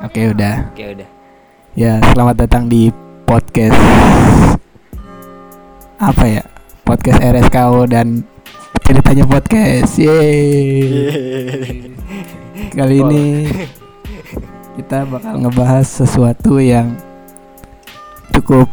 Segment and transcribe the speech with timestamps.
[0.00, 0.72] Oke udah.
[0.72, 1.08] Oke udah.
[1.76, 2.88] Ya selamat datang di
[3.28, 3.76] podcast
[6.00, 6.44] apa ya?
[6.88, 8.24] Podcast RSKO dan
[8.80, 10.00] ceritanya podcast.
[10.00, 11.92] Yeay.
[12.72, 13.24] Kali ini
[14.80, 16.96] kita bakal ngebahas sesuatu yang
[18.32, 18.72] cukup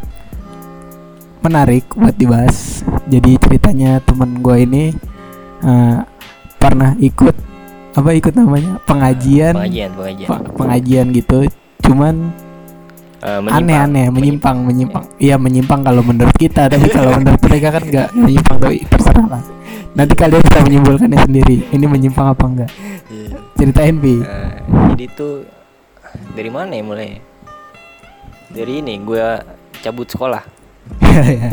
[1.44, 2.80] menarik buat dibahas.
[3.04, 4.84] Jadi ceritanya temen gue ini
[5.60, 5.98] eh,
[6.56, 7.47] pernah ikut
[7.98, 10.28] apa ikut namanya pengajian pengajian pengajian.
[10.28, 11.38] pe- pengajian gitu.
[11.82, 12.14] Cuman
[13.18, 13.58] Eh, menyimpang.
[13.58, 18.56] aneh-aneh menyimpang menyimpang iya menyimpang kalau menurut kita tapi kalau menurut mereka kan nggak menyimpang
[18.56, 19.42] tapi terserah lah
[19.92, 22.70] nanti kalian bisa menyimpulkannya sendiri ini menyimpang apa enggak
[23.10, 23.34] Iya.
[23.54, 24.54] ceritain bi Eh,
[24.94, 25.34] jadi tuh
[26.30, 27.18] dari mana ya mulai?
[28.48, 29.26] Dari ini gue
[29.78, 30.42] cabut sekolah.
[31.02, 31.48] Iya, iya.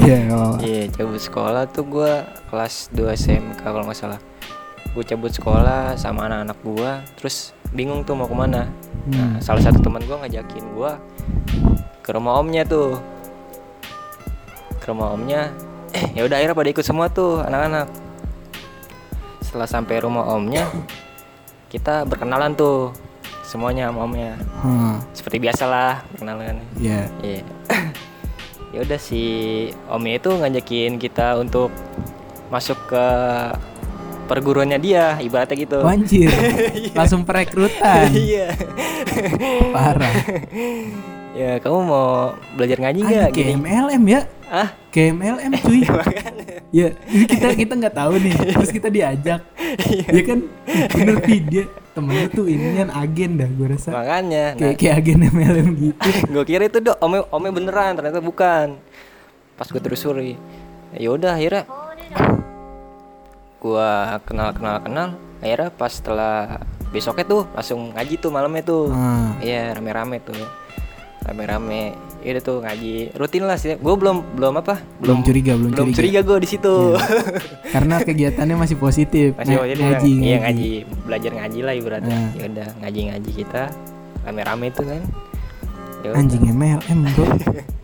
[0.00, 0.16] Iya.
[0.58, 2.10] Iya cabut sekolah tuh gue
[2.48, 4.20] kelas 2 SMK kalau nggak salah.
[4.90, 7.36] Gue cabut sekolah sama anak-anak gue, terus
[7.70, 8.66] bingung tuh mau ke mana.
[9.06, 9.36] Nah, Hmm.
[9.38, 10.92] salah satu teman gue ngajakin gue
[12.00, 12.98] ke rumah omnya tuh.
[14.76, 15.52] Ke rumah omnya,
[15.90, 17.86] eh ya udah akhirnya pada ikut semua tuh anak-anak.
[19.40, 20.66] Setelah sampai rumah omnya,
[21.68, 22.90] kita berkenalan tuh
[23.42, 24.34] semuanya sama omnya.
[24.60, 26.58] Hmm, Seperti biasa lah perkenalan.
[26.76, 27.06] iya.
[27.20, 27.42] Iya.
[28.70, 29.22] ya udah si
[29.86, 31.74] omnya itu ngajakin kita untuk
[32.48, 33.06] masuk ke
[34.30, 35.82] perguruannya dia, ibaratnya gitu.
[35.82, 36.30] Anjir
[36.98, 38.14] langsung perekrutan.
[38.14, 38.54] Iya.
[39.74, 40.14] parah.
[41.30, 43.54] Ya, kamu mau belajar ngaji nggak kayak?
[43.54, 44.20] MLM ya?
[44.50, 45.82] Ah, kayak MLM cuy.
[46.70, 49.42] Ya ini kita kita nggak tahu nih terus kita diajak.
[49.90, 50.46] Ya kan
[50.94, 53.90] bener sih dia temen lu tuh ini kan agen dah gue rasa.
[53.90, 54.54] Makanya.
[54.54, 56.08] kayak kayak agen MLM gitu.
[56.30, 58.78] Gue kira itu dok omnya omnya beneran, ternyata bukan.
[59.58, 60.38] Pas gue telusuri,
[60.94, 61.66] ya udah akhirnya
[63.60, 63.88] gua
[64.20, 65.08] kenal kenal kenal.
[65.38, 66.58] Akhirnya pas setelah
[66.90, 68.88] besoknya tuh langsung ngaji tuh malamnya tuh.
[68.90, 69.36] Ah.
[69.38, 70.36] Iya rame-rame tuh
[71.20, 75.72] rame-rame ya udah tuh ngaji rutin lah sih gue belum belum apa Belum curiga, belum
[75.72, 75.96] belum curiga.
[75.96, 76.74] curiga gue di situ
[77.74, 80.40] karena kegiatannya masih positif masih Nga- mau jadi ngaji, iya ngaji.
[80.42, 80.70] ngaji
[81.02, 82.28] belajar ngaji lah ibaratnya Ah.
[82.34, 83.62] ya udah ngaji ngaji kita
[84.22, 85.02] rame-rame tuh kan
[86.00, 86.18] Ya udah.
[86.18, 87.24] anjing MLM bro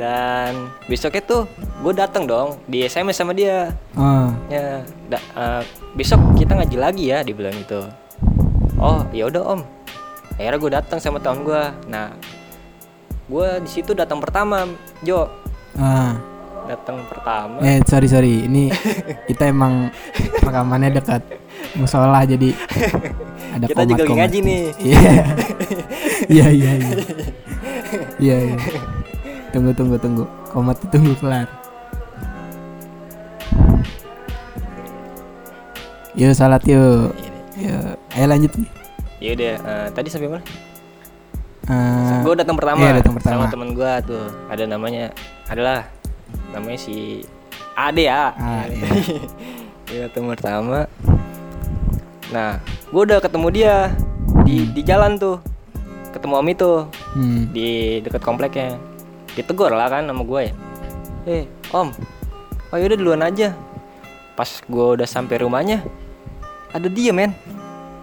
[0.00, 1.42] dan besoknya tuh
[1.84, 3.76] gue datang dong di SMS sama dia.
[3.92, 4.32] Ah.
[4.48, 4.80] Ya
[5.12, 5.62] da- eh,
[5.92, 7.84] besok kita ngaji lagi ya dibilang gitu.
[8.80, 9.60] Oh ya udah om.
[10.40, 11.62] Akhirnya gue datang sama tahun gue
[11.92, 12.16] nah
[13.28, 14.64] gue di situ datang pertama
[15.04, 15.28] Jo.
[15.76, 16.16] Ah.
[16.64, 17.60] Datang pertama.
[17.60, 18.48] Eh sorry sorry.
[18.48, 18.72] Ini
[19.28, 19.92] kita emang
[20.40, 21.20] rekamannya dekat
[21.76, 22.56] musola jadi
[23.52, 24.62] ada kita juga lagi ngaji nih.
[24.80, 25.12] Iya.
[26.30, 26.70] Iya.
[28.16, 28.56] Iya iya.
[29.50, 29.58] Iya iya.
[29.58, 30.24] Tunggu tunggu tunggu.
[30.54, 31.48] Komat tunggu kelar.
[36.14, 37.10] Yuk salat yuk.
[37.58, 37.94] Yuk.
[38.14, 38.70] Ayo lanjut nih.
[39.20, 40.42] ya udah eh, tadi sampai mana
[41.68, 43.44] Eh, gue datang pertama, iya, datang pertama.
[43.46, 45.12] sama temen gue tuh ada namanya
[45.44, 45.84] adalah
[46.50, 47.20] namanya si
[47.76, 48.88] Ade ya Ah, iya.
[49.86, 50.88] Iya datang pertama
[52.32, 53.74] nah gue udah ketemu dia
[54.42, 55.36] di di jalan tuh
[56.10, 56.72] ketemu om itu
[57.12, 57.42] hmm.
[57.52, 57.68] di
[58.00, 58.80] dekat kompleknya
[59.40, 60.52] ditegur lah kan sama gue ya.
[61.24, 61.88] Eh om.
[62.70, 63.56] Oh yaudah duluan aja.
[64.36, 65.82] Pas gue udah sampai rumahnya
[66.70, 67.34] ada dia men.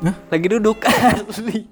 [0.03, 0.13] Hah?
[0.29, 0.83] lagi duduk.
[1.29, 1.65] Asli.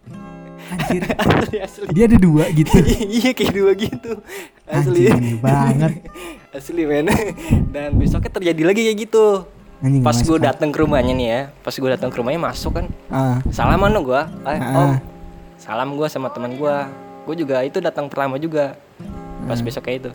[0.65, 1.05] Anjir.
[1.13, 1.85] asli asli.
[1.93, 2.73] Dia ada dua gitu.
[3.21, 4.17] iya kayak dua gitu.
[4.65, 5.13] Asli.
[5.13, 6.01] Anjing banget.
[6.57, 7.05] asli men.
[7.69, 9.45] Dan besoknya terjadi lagi kayak gitu.
[9.85, 11.41] Anjing pas gue datang ke rumahnya nih ya.
[11.61, 12.85] Pas gue datang ke rumahnya masuk kan.
[13.13, 14.73] Ah, salaman dong gue eh, Ah.
[14.81, 14.91] om.
[15.55, 16.75] salam gue sama teman gue
[17.25, 18.77] gue juga itu datang pertama juga
[19.43, 20.11] pas besoknya itu.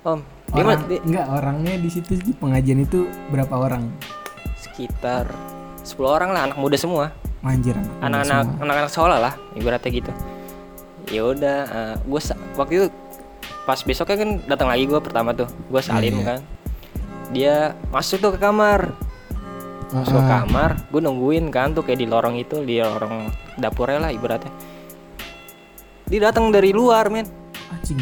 [0.00, 3.86] Om dia orang, dia- enggak orangnya di situ di pengajian itu berapa orang?
[4.56, 5.24] sekitar
[5.82, 7.12] 10 orang lah anak muda semua.
[7.40, 10.12] Anjir anak-anak anak-anak sekolah lah ibaratnya gitu.
[11.08, 11.58] Ya udah
[11.98, 12.20] gue
[12.54, 12.86] waktu itu
[13.64, 16.26] pas besoknya kan datang lagi gue pertama tuh gue salim Iya, iya.
[16.26, 16.40] kan.
[17.30, 17.54] Dia
[17.88, 18.92] masuk tuh ke kamar.
[19.90, 23.26] Masuk ke Ah, kamar gue nungguin kan tuh kayak di lorong itu di lorong
[23.56, 24.52] dapurnya lah ibaratnya.
[26.04, 27.24] Dia datang dari luar men.
[27.70, 28.00] Anjing.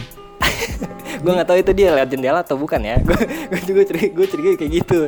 [1.19, 2.97] Gue nggak tahu itu dia lewat jendela atau bukan ya.
[3.07, 4.99] Gue gue juga curiga gue curiga kayak gitu.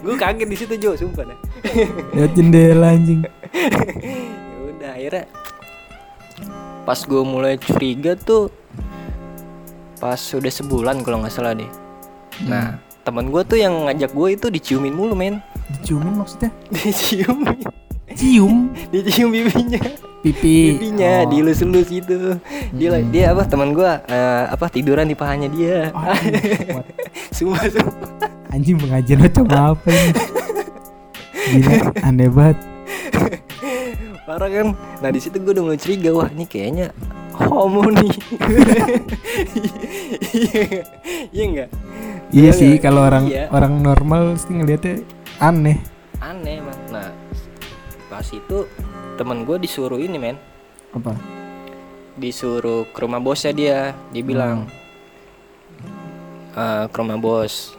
[0.04, 1.38] Gue kaget di situ Jo sumpah dah.
[2.16, 3.20] Lihat jendela anjing.
[4.50, 5.24] ya udah akhirnya
[6.88, 8.48] pas gue mulai curiga tuh
[10.00, 11.68] pas udah sebulan kalau nggak salah deh.
[12.48, 15.44] Nah temen gue tuh yang ngajak gue itu diciumin mulu men.
[15.70, 16.50] Diciumin maksudnya?
[16.72, 17.79] diciumin
[18.12, 19.80] Cium dicium bibinya
[20.20, 20.76] pipi.
[20.76, 21.28] pipinya Oh.
[21.28, 22.36] dilus-lus gitu
[22.70, 23.08] dia Mm-mm.
[23.08, 26.82] dia apa teman gue eh, apa tiduran di pahanya dia Oh,
[27.36, 28.10] sumpah sumpah
[28.50, 30.10] Anjing pengajian macam apa ini?
[31.52, 32.58] Gila, aneh banget.
[34.20, 34.66] parah kan
[35.00, 36.94] nah di situ gue udah mulai curiga wah ini kayaknya
[37.32, 38.10] homo nih
[41.30, 41.68] iya enggak
[42.30, 43.50] Iya Iya sih kalau orang Iya.
[43.50, 45.02] orang normal sih ngeliatnya
[45.36, 45.82] aneh.
[46.20, 47.10] aneh emang nah
[48.10, 48.66] pas itu
[49.14, 50.36] temen gue disuruh ini men.
[50.90, 51.14] Apa?
[52.20, 53.78] disuruh ke rumah bosnya dia
[54.12, 54.68] dia bilang
[56.52, 57.72] "Eh, ke rumah bos.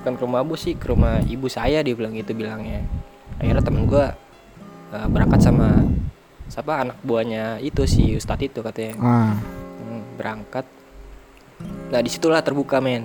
[0.00, 2.80] Bukan ke rumah bos sih ke rumah ibu saya dia bilang gitu bilangnya.
[3.36, 4.06] Akhirnya temen gue
[4.94, 5.84] eh, berangkat sama
[6.48, 8.94] siapa anak buahnya itu si ustadz itu katanya.
[9.02, 9.34] Ah.
[9.82, 10.64] Hmm, berangkat.
[11.92, 13.04] Nah di situlah terbuka men.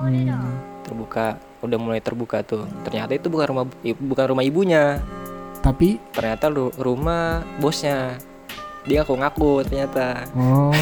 [0.00, 0.32] Hmm.
[0.80, 2.64] terbuka udah mulai terbuka tuh.
[2.88, 4.98] Ternyata itu bukan rumah bukan rumah ibunya
[5.60, 8.16] Tapi ternyata ru- rumah bosnya
[8.80, 10.72] dia aku ngaku ternyata oh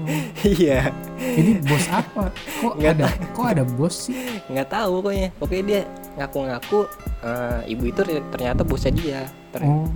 [0.56, 0.88] iya
[1.20, 2.32] ini bos apa?
[2.32, 4.16] Kok Nggak ada kok ada bos sih?
[4.48, 5.80] nggak tahu pokoknya pokoknya dia
[6.14, 6.80] ngaku-ngaku
[7.20, 8.00] eh, ibu itu
[8.32, 9.20] ternyata bosnya dia
[9.50, 9.88] ternyata Oh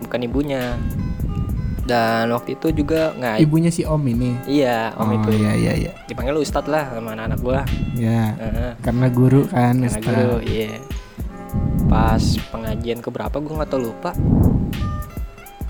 [0.00, 0.62] bukan ibunya
[1.84, 4.32] dan waktu itu juga nggak ibunya si Om ini.
[4.46, 5.92] iya om oh itu iya iya iya.
[6.06, 7.60] dipanggil ustad lah sama anak-anak gua
[7.92, 8.72] Ya Heeh.
[8.80, 9.76] karena guru kan.
[9.76, 10.00] karena Ustaz.
[10.02, 10.80] guru iya
[11.90, 12.22] pas
[12.54, 14.14] pengajian keberapa gue nggak tahu lupa.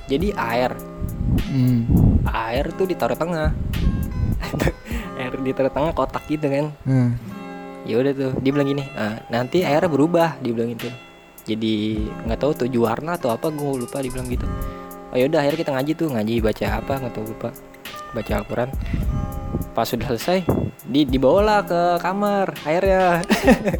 [0.05, 0.76] Jadi air.
[1.49, 1.88] Hmm.
[2.28, 3.56] air tuh ditaruh tengah.
[5.20, 6.72] Air ditaruh tengah kotak gitu kan.
[6.84, 7.12] Hmm.
[7.88, 10.93] ya udah tuh dia bilang gini "Ah, nanti airnya berubah dia bilang gitu.
[11.49, 11.96] Jadi
[12.28, 14.44] nggak tahu tujuh warna atau apa gue lupa dia bilang gitu.
[15.11, 17.49] Oh yaudah akhirnya kita ngaji tuh ngaji baca apa nggak tahu lupa.
[18.12, 18.69] Baca Al-Quran.
[19.73, 20.44] Pas sudah selesai
[20.90, 23.22] di dibawalah ke kamar airnya.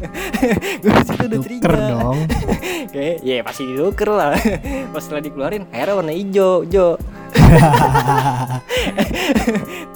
[0.81, 2.17] Gue situ udah curiga dong.
[2.95, 4.39] kayak ya pasti dituker lah.
[4.95, 6.95] Pas setelah dikeluarin airnya warna hijau jo.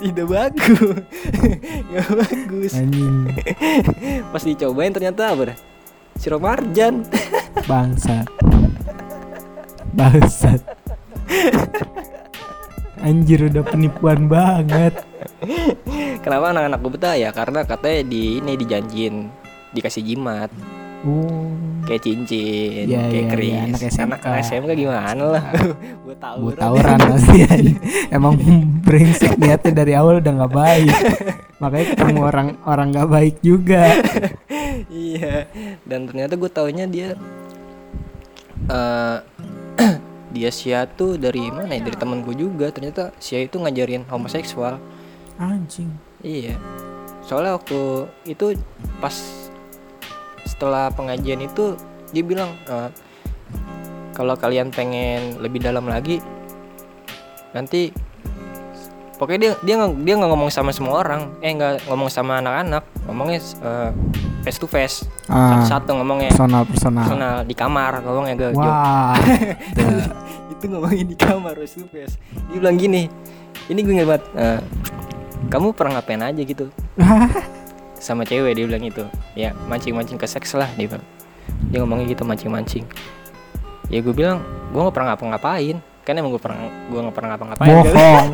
[0.03, 0.99] Tidak bagus.
[1.87, 2.71] Nggak bagus.
[2.75, 3.17] Anjing.
[4.35, 5.57] Pas dicobain ternyata apa dah?
[6.19, 7.07] Sirup marjan
[7.63, 8.27] bangsat.
[9.95, 10.59] Bangsat.
[12.99, 15.14] Anjir udah penipuan banget.
[16.23, 19.15] kenapa anak-anak gue betah ya karena katanya di ini dijanjin
[19.71, 20.51] dikasih jimat
[21.05, 21.53] Oh.
[21.85, 24.25] kayak cincin Iya, kayak iya, keris iya, anak SMK.
[24.25, 25.43] anak SMK gimana lah
[26.01, 27.39] gue tahu Bu tawuran pasti.
[28.17, 28.33] Emang
[28.81, 30.89] brengsek niatnya dari awal udah nggak baik.
[31.61, 34.01] Makanya ketemu orang orang nggak baik juga.
[34.89, 35.45] iya
[35.85, 37.13] dan ternyata gue taunya dia
[38.65, 39.17] eh
[40.33, 44.81] dia Sia tuh dari mana ya dari temen gue juga ternyata Sia itu ngajarin homoseksual
[45.39, 45.91] Anjing.
[46.23, 46.55] iya.
[47.25, 48.53] Soalnya waktu itu
[49.01, 49.15] pas
[50.45, 51.73] setelah pengajian itu
[52.13, 52.89] dia bilang eh,
[54.15, 56.21] kalau kalian pengen lebih dalam lagi
[57.51, 57.91] nanti
[59.17, 61.35] pokoknya dia dia nggak dia nggak ngomong sama semua orang.
[61.43, 62.83] Eh nggak ngomong sama anak-anak.
[63.09, 63.91] Ngomongnya eh,
[64.45, 65.03] face to face.
[65.27, 66.31] Ah, satu-satu ngomongnya.
[66.31, 67.03] Personal personal.
[67.09, 69.17] personal di kamar ngomongnya gue Wah.
[70.53, 72.15] itu ngomongin di kamar face to face.
[72.53, 73.09] Dia bilang gini
[73.69, 74.59] ini gue ingat banget eh,
[75.51, 76.69] kamu pernah ngapain aja gitu
[78.05, 79.03] sama cewek dia bilang gitu
[79.33, 81.05] ya mancing-mancing ke seks lah dia bilang
[81.69, 82.85] dia ngomongnya gitu mancing-mancing
[83.89, 84.41] ya gue bilang
[84.73, 88.27] gue nggak pernah ngapa-ngapain kan emang gue pernah gue nggak pernah ngapa-ngapain Bohong.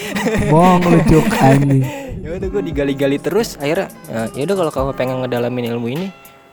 [0.52, 1.84] Bohong lucu anjing.
[2.24, 3.88] ya udah gue digali-gali terus akhirnya
[4.32, 6.08] ya udah kalau kamu pengen ngedalamin ilmu ini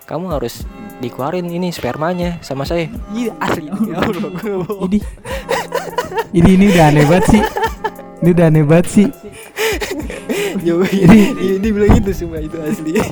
[0.06, 0.63] kamu harus
[1.01, 4.32] dikeluarin ini spermanya sama saya iya asli ya Allah.
[4.86, 5.00] Ini
[6.36, 7.41] ini ini udah aneh banget sih.
[8.22, 9.08] Ini udah aneh banget sih.
[10.57, 11.19] Ya, ini
[11.55, 12.95] ini bilang itu semua itu asli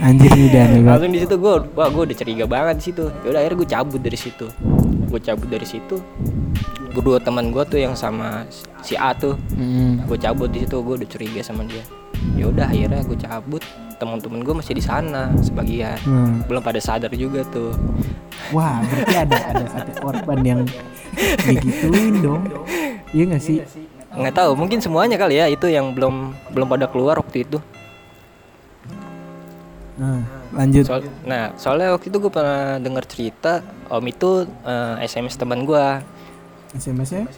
[0.00, 0.86] Anjir udah aneh banget.
[0.86, 3.68] langsung di situ gue wah gue udah curiga banget di situ ya udah akhirnya gue
[3.68, 4.46] cabut dari situ
[5.06, 5.96] gue cabut dari situ
[6.90, 8.46] berdua teman gue tuh yang sama
[8.80, 10.06] si A tuh Mm.
[10.06, 11.82] gue cabut di situ gue udah curiga sama dia
[12.32, 13.62] ya udah akhirnya gue cabut
[13.96, 16.40] teman-teman gue masih di sana sebagian Hmm.
[16.44, 17.76] belum pada sadar juga tuh
[18.50, 20.60] Wah, berarti ada ada satu korban yang
[21.46, 22.42] digituin dong.
[23.12, 23.62] Iya gak sih?
[24.10, 27.58] Nggak tahu mungkin semuanya kali ya itu yang belum belum pada keluar waktu itu
[30.00, 30.24] Nah,
[30.56, 30.88] lanjut.
[30.88, 33.60] Soal, nah soalnya waktu itu gue pernah dengar cerita
[33.92, 35.84] om itu eh, SMS teman gue
[36.72, 37.28] SMS-nya?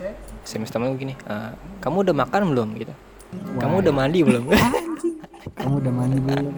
[0.47, 1.51] SMS teman gue gini "Eh,
[1.83, 2.95] kamu udah makan belum gitu
[3.33, 4.45] kamu udah mandi belum.
[5.59, 6.55] Kamu udah mandi belum?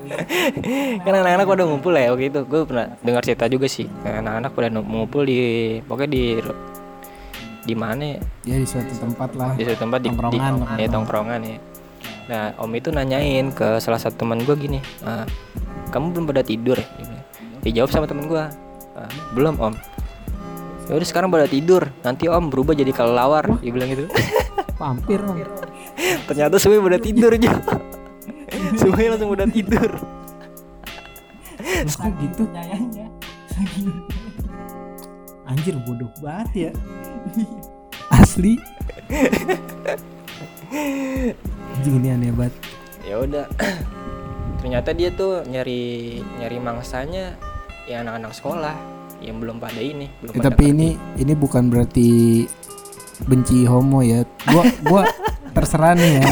[1.08, 4.68] kan anak-anak pada ngumpul ya waktu itu gue pernah dengar cerita juga sih anak-anak pada
[4.76, 5.40] ngumpul di
[5.88, 6.22] pokoknya di
[7.64, 8.20] di mana ya?
[8.44, 9.56] Ya di suatu tempat lah.
[9.56, 10.88] di suatu tempat di, di Tongkrongan, ya, tongkrongan.
[10.92, 11.58] tongkrongan ya
[12.24, 15.28] nah om itu nanyain ke salah satu teman gue gini "Ah,
[15.92, 17.20] kamu belum pada tidur ya
[17.60, 18.40] dijawab sama temen gue
[18.96, 19.74] "Ah, belum om
[20.88, 24.08] ya udah sekarang pada tidur nanti om berubah jadi kelelawar dia bilang gitu
[24.80, 25.36] Vampir om.
[26.28, 27.52] ternyata semuanya pada tidur aja
[28.80, 29.90] semuanya langsung pada tidur
[31.84, 32.44] Kok gitu?
[35.44, 36.70] anjir bodoh banget ya
[38.20, 38.58] asli.
[41.84, 42.54] Ini aneh banget
[43.04, 43.46] ya udah.
[44.64, 47.36] Ternyata dia tuh nyari nyari mangsanya
[47.84, 48.74] ya anak-anak sekolah
[49.20, 52.08] yang belum pada ini belum Eh, pada tapi ini ini bukan berarti
[53.28, 54.24] benci homo ya.
[54.48, 55.02] Gua gua
[55.56, 56.28] terserah nih ya.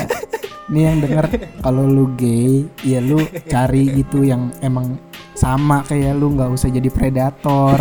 [0.73, 1.27] Ini yang denger
[1.61, 4.97] kalau lu gay ya lu cari gitu yang emang
[5.37, 6.33] sama kayak lu.
[6.33, 7.79] Nggak usah jadi predator.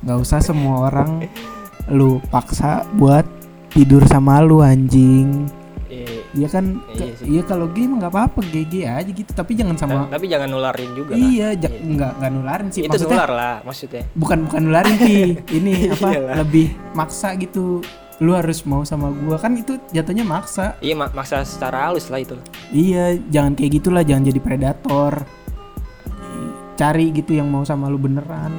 [0.00, 1.28] Nggak usah semua orang
[1.86, 3.26] lu paksa buat
[3.68, 5.44] tidur sama lu anjing.
[5.86, 6.82] Eh, Iya kan?
[6.90, 7.26] Iya sih.
[7.28, 9.30] iya kalau gay mah nggak apa-apa gay aja gitu.
[9.30, 12.90] Tapi jangan sama ta- tapi jangan nularin juga iya ja- nggak nggak nularin sih itu
[12.90, 14.02] maksudnya nular lah maksudnya.
[14.12, 15.38] Bukan bukan nularin sih.
[15.58, 16.34] Ini apa Iyalah.
[16.42, 17.78] lebih maksa gitu.
[18.18, 19.38] Lu harus mau sama gua.
[19.38, 20.74] Kan itu jatuhnya maksa.
[20.78, 22.34] Iya mak- maksa secara halus lah itu.
[22.70, 25.12] Iya jangan kayak gitulah jangan jadi predator.
[26.74, 28.50] Cari gitu yang mau sama lu beneran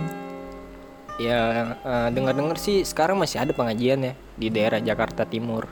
[1.16, 1.40] ya
[1.80, 5.68] eh, dengar-dengar sih sekarang masih ada pengajian ya di daerah Jakarta Timur.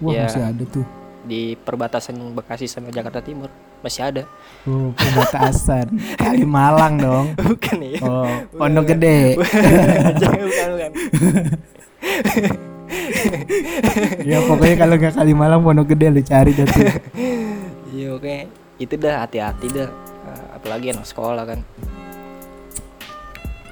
[0.00, 0.24] Wah Iya.
[0.28, 0.86] masih ada tuh.
[1.18, 3.52] di perbatasan Bekasi sama Jakarta Timur
[3.84, 4.22] masih ada.
[4.64, 5.92] Oh perbatasan.
[6.16, 7.26] Kali Malang dong.
[7.52, 8.00] Bukan ya.
[8.00, 9.36] Oh Pondok Gede.
[10.22, 10.90] Jangan, bukan bukan
[14.24, 16.86] ya pokoknya kalau nggak kali Malang Pondok Gede lu cari dah tuh.
[17.88, 18.36] Iya oke.
[18.78, 19.88] Itu dah hati-hati dah.
[20.28, 21.60] Eh, apalagi anak sekolah kan.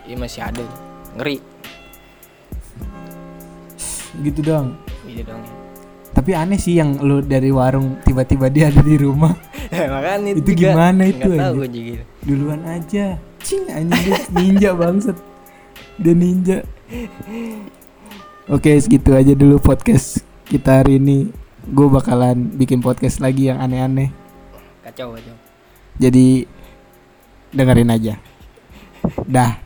[0.02, 0.64] Ini masih ada
[1.16, 1.38] ngeri.
[4.20, 4.76] Gitu dong.
[5.04, 5.42] Gitu dong.
[5.44, 5.66] Ya
[6.16, 9.36] tapi aneh sih yang lu dari warung tiba-tiba dia ada di rumah.
[9.92, 12.02] Makanya Itu juga gimana itu, tahu gue juga.
[12.24, 13.20] Duluan aja.
[13.44, 15.20] Cing anjing ninja bangset
[16.00, 16.64] dia ninja.
[18.48, 21.28] Oke segitu aja dulu podcast kita hari ini.
[21.68, 24.08] Gue bakalan bikin podcast lagi yang aneh-aneh.
[24.88, 25.36] Kacau kacau.
[26.00, 26.48] Jadi
[27.52, 28.16] dengerin aja.
[29.28, 29.65] Dah